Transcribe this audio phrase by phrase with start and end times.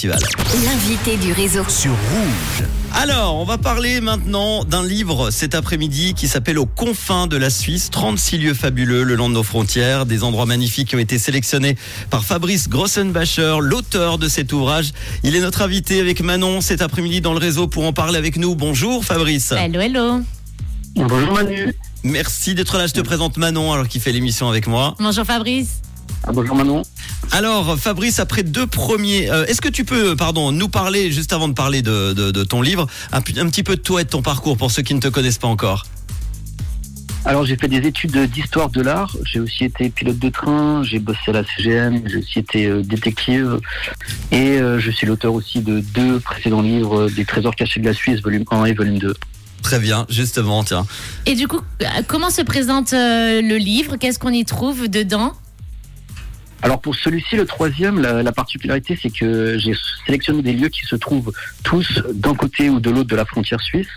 [0.00, 0.20] festival.
[0.64, 1.64] L'invité du réseau.
[1.68, 2.66] Sur Rouge.
[2.92, 7.50] Alors, on va parler maintenant d'un livre cet après-midi qui s'appelle Aux confins de la
[7.50, 11.18] Suisse, 36 lieux fabuleux le long de nos frontières, des endroits magnifiques qui ont été
[11.18, 11.76] sélectionnés
[12.08, 14.92] par Fabrice Grossenbacher, l'auteur de cet ouvrage.
[15.22, 18.36] Il est notre invité avec Manon cet après-midi dans le réseau pour en parler avec
[18.36, 18.54] nous.
[18.54, 19.52] Bonjour Fabrice.
[19.52, 20.20] Hello, hello.
[20.96, 21.74] Bonjour Manu.
[22.02, 22.86] Merci d'être là.
[22.86, 24.94] Je te présente Manon alors qu'il fait l'émission avec moi.
[24.98, 25.80] Bonjour Fabrice.
[26.24, 26.82] Ah, bonjour Manon.
[27.32, 31.48] Alors Fabrice, après deux premiers, euh, est-ce que tu peux, pardon, nous parler juste avant
[31.48, 34.22] de parler de, de- de ton livre, un, petit peu de toi et de ton
[34.22, 35.86] parcours pour ceux qui ne te connaissent pas encore?
[37.26, 39.14] Alors j'ai fait des études d'histoire de l'art.
[39.30, 40.82] J'ai aussi été pilote de train.
[40.82, 42.02] J'ai bossé à la CGM.
[42.06, 43.58] J'ai aussi été euh, détective.
[44.32, 47.84] Et euh, je suis l'auteur aussi de deux précédents livres, euh, des Trésors cachés de
[47.86, 49.14] la Suisse, volume 1 et volume 2.
[49.62, 50.86] Très bien, justement, tiens.
[51.26, 53.96] Et du coup, euh, comment se présente euh, le livre?
[53.96, 55.34] Qu'est-ce qu'on y trouve dedans?
[56.62, 59.72] Alors pour celui-ci, le troisième, la, la particularité, c'est que j'ai
[60.06, 63.60] sélectionné des lieux qui se trouvent tous d'un côté ou de l'autre de la frontière
[63.60, 63.88] suisse.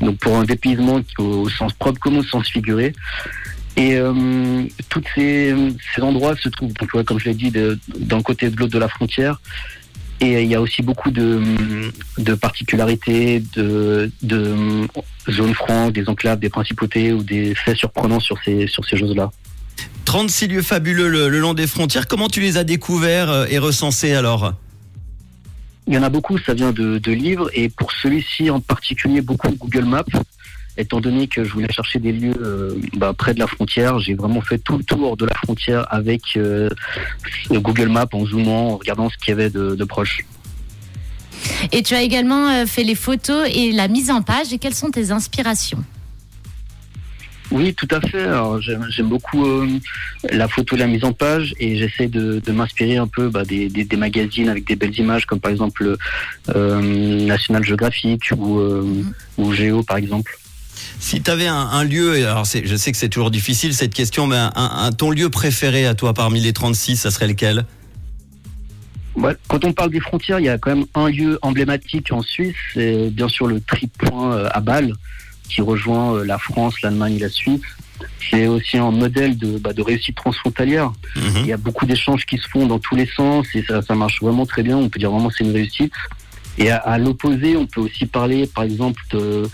[0.00, 2.92] Donc pour un dépaysement au sens propre comme au sens figuré.
[3.76, 5.54] Et euh, tous ces,
[6.00, 6.72] endroits se trouvent,
[7.04, 7.52] comme je l'ai dit,
[7.98, 9.40] d'un côté et de l'autre de la frontière.
[10.20, 11.42] Et il y a aussi beaucoup de,
[12.16, 14.10] de particularités, de,
[15.28, 19.30] zones franques, des enclaves, des principautés ou des faits surprenants sur ces, sur ces choses-là.
[20.06, 22.06] 36 lieux fabuleux le, le long des frontières.
[22.06, 24.54] Comment tu les as découverts euh, et recensés alors?
[25.86, 29.20] Il y en a beaucoup, ça vient de, de livres, et pour celui-ci en particulier,
[29.20, 30.04] beaucoup Google Maps.
[30.78, 34.14] Étant donné que je voulais chercher des lieux euh, bah, près de la frontière, j'ai
[34.14, 36.68] vraiment fait tout le tour de la frontière avec euh,
[37.50, 40.24] Google Maps en zoomant, en regardant ce qu'il y avait de, de proche.
[41.72, 44.52] Et tu as également fait les photos et la mise en page.
[44.52, 45.82] Et quelles sont tes inspirations?
[47.52, 48.26] Oui, tout à fait.
[48.90, 49.68] J'aime beaucoup euh,
[50.32, 53.68] la photo, la mise en page, et j'essaie de, de m'inspirer un peu bah, des,
[53.68, 55.96] des- des magazines avec des belles images, comme par exemple
[56.54, 59.04] euh, National Geographic ou, euh,
[59.38, 60.36] ou Géo, par exemple.
[60.98, 63.94] Si tu avais un, un lieu, et alors je sais que c'est toujours difficile cette
[63.94, 67.64] question, mais un, un- ton lieu préféré à toi parmi les 36, ça serait lequel?
[69.14, 72.20] Ouais, quand on parle des frontières, il y a quand même un lieu emblématique en
[72.22, 74.92] Suisse, c'est bien sûr le tripoint euh, à Bâle,
[75.48, 77.60] qui rejoint euh, la France, l'Allemagne et la Suisse.
[78.30, 80.92] C'est aussi un modèle de, bah, de réussite transfrontalière.
[81.16, 81.40] Mhm.
[81.40, 83.94] Il y a beaucoup d'échanges qui se font dans tous les sens et ça, ça
[83.94, 84.76] marche vraiment très bien.
[84.76, 85.92] On peut dire vraiment que c'est une réussite.
[86.58, 89.48] Et à, à l'opposé, on peut aussi parler, par exemple, de...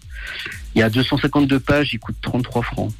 [0.75, 2.92] Il y a 252 pages, il coûte 33 francs.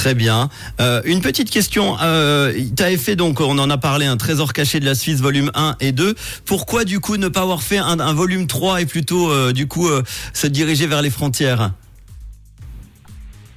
[0.00, 0.48] Très bien.
[0.80, 1.94] Euh, une petite question.
[2.00, 5.20] Euh, tu avais fait donc, on en a parlé, un trésor caché de la Suisse,
[5.20, 6.14] volume 1 et 2.
[6.46, 9.66] Pourquoi du coup ne pas avoir fait un, un volume 3 et plutôt euh, du
[9.66, 10.02] coup euh,
[10.32, 11.72] se diriger vers les frontières?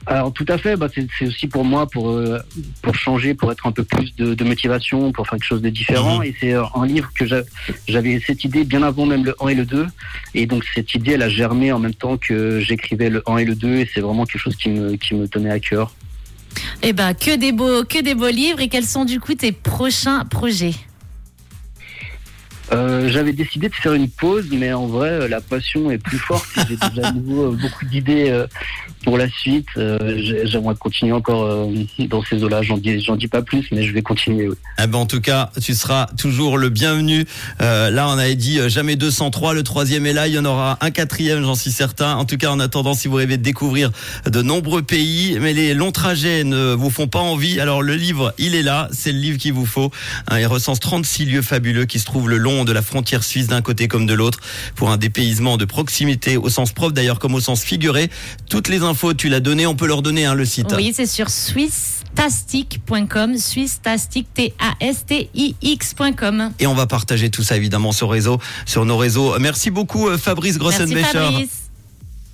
[0.06, 2.40] Alors tout à fait, bah, c'est aussi pour moi pour euh,
[2.82, 5.70] pour changer, pour être un peu plus de, de motivation, pour faire quelque chose de
[5.70, 6.18] différent.
[6.18, 6.24] Mhm.
[6.26, 7.44] Et c'est un livre que j'a-
[7.88, 9.88] j'avais cette idée bien avant même le 1 et le 2.
[10.34, 13.46] Et donc cette idée, elle a germé en même temps que j'écrivais le 1 et
[13.46, 13.76] le 2.
[13.78, 15.94] Et c'est vraiment quelque chose qui me qui me tenait à cœur.
[16.82, 18.60] Eh ben, que des beaux, que des beaux livres.
[18.60, 20.76] Et quels sont du coup tes prochains projets?
[23.04, 26.18] Euh, j'avais décidé de faire une pause, mais en vrai, euh, la passion est plus
[26.18, 26.48] forte.
[26.70, 28.44] J'ai déjà nouveau euh, beaucoup d'idées
[29.04, 29.68] pour la suite.
[29.76, 31.68] J'ai- J'aimerais continuer encore
[32.10, 32.62] dans ces eaux-là.
[32.62, 34.48] J'en dis, j'en dis pas plus, mais je vais continuer.
[34.50, 34.56] oui.
[34.82, 37.26] Eh ben, en tout cas, tu seras toujours le bienvenu.
[37.62, 39.54] Euh, là, on avait dit jamais 203.
[39.54, 40.28] Le troisième est là.
[40.28, 42.16] Il y en aura un quatrième, j'en suis certain.
[42.16, 43.92] En tout cas, en attendant, si vous rêvez de découvrir
[44.30, 48.34] de nombreux pays, mais les longs trajets ne vous font pas envie, alors le livre,
[48.38, 48.88] il est là.
[48.92, 49.92] C'est le livre qu'il vous faut.
[50.30, 52.93] Hein, il recense 36 lieux fabuleux qui se trouvent le long de la frontière
[53.24, 54.40] suisse d'un côté comme de l'autre
[54.76, 58.10] pour un dépaysement de proximité au sens propre d'ailleurs comme au sens figuré.
[58.50, 59.66] Toutes les infos, tu l'as donné.
[59.66, 60.74] On peut leur donner hein, le site.
[60.76, 61.30] Oui, c'est sur
[64.34, 66.52] T-A-S-T-I-X.com.
[66.60, 69.38] Et on va partager tout ça évidemment sur réseau, sur nos réseaux.
[69.40, 71.04] Merci beaucoup euh, Fabrice Merci Grossenbecher.
[71.04, 71.63] Fabrice.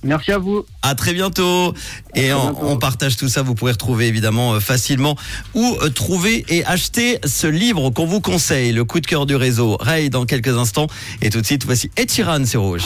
[0.02, 0.64] Merci à vous.
[0.82, 1.74] À très bientôt.
[2.14, 2.58] Et très on, bientôt.
[2.62, 3.42] on partage tout ça.
[3.42, 5.16] Vous pourrez retrouver évidemment euh, facilement
[5.54, 9.36] ou euh, trouver et acheter ce livre qu'on vous conseille, le coup de cœur du
[9.36, 9.76] réseau.
[9.80, 10.86] Ray dans quelques instants.
[11.22, 12.84] Et tout de suite, voici Etiran sur Rouge.